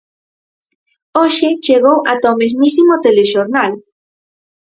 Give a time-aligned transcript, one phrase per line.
[1.19, 3.71] Hoxe chegou ata o mesmísimo telexornal.